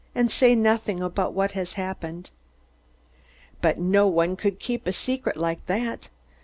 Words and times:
"And 0.15 0.31
say 0.31 0.55
nothing 0.55 0.99
about 0.99 1.33
what 1.33 1.51
has 1.51 1.73
happened." 1.73 2.31
But 3.61 3.77
no 3.77 4.07
one 4.07 4.35
could 4.35 4.57
keep 4.57 4.87
a 4.87 4.91
secret 4.91 5.37
like 5.37 5.63
that. 5.67 6.09